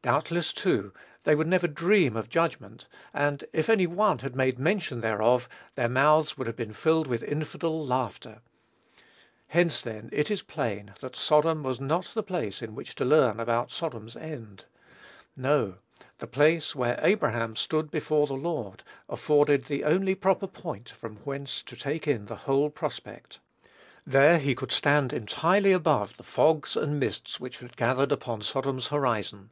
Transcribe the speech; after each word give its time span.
Doubtless, 0.00 0.54
too, 0.54 0.94
they 1.24 1.34
would 1.34 1.48
never 1.48 1.66
dream 1.66 2.16
of 2.16 2.30
judgment, 2.30 2.86
and 3.12 3.44
if 3.52 3.68
any 3.68 3.86
one 3.86 4.20
had 4.20 4.34
made 4.34 4.58
mention 4.58 5.02
thereof, 5.02 5.50
their 5.74 5.88
mouths 5.88 6.38
would 6.38 6.46
have 6.46 6.56
been 6.56 6.72
filled 6.72 7.06
with 7.06 7.22
infidel 7.22 7.84
laughter. 7.84 8.40
Hence, 9.48 9.82
then, 9.82 10.08
it 10.10 10.30
is 10.30 10.40
plain, 10.40 10.94
that 11.00 11.14
Sodom 11.14 11.62
was 11.62 11.78
not 11.78 12.06
the 12.14 12.22
place 12.22 12.62
in 12.62 12.74
which 12.74 12.94
to 12.94 13.04
learn 13.04 13.38
about 13.38 13.70
Sodom's 13.70 14.16
end. 14.16 14.64
No; 15.36 15.74
"the 16.20 16.26
place, 16.28 16.74
where 16.74 16.98
Abraham 17.02 17.54
stood 17.54 17.90
before 17.90 18.26
the 18.26 18.32
Lord," 18.32 18.84
afforded 19.10 19.64
the 19.64 19.84
only 19.84 20.14
proper 20.14 20.46
point 20.46 20.88
from 20.88 21.16
whence 21.16 21.60
to 21.64 21.76
take 21.76 22.08
in 22.08 22.26
the 22.26 22.36
whole 22.46 22.70
prospect. 22.70 23.40
There 24.06 24.38
he 24.38 24.54
could 24.54 24.72
stand 24.72 25.12
entirely 25.12 25.72
above 25.72 26.16
the 26.16 26.22
fogs 26.22 26.76
and 26.78 26.98
mists 26.98 27.38
which 27.40 27.58
had 27.58 27.76
gathered 27.76 28.12
upon 28.12 28.40
Sodom's 28.40 28.86
horizon. 28.86 29.50